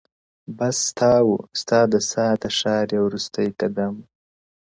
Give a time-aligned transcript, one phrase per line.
[0.57, 1.31] بس ستا و؛
[1.61, 4.01] ستا د ساه د ښاريې وروستی قدم و؛